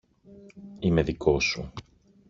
Είμαι 0.79 1.03
δικός 1.03 1.43
σου 1.45 1.73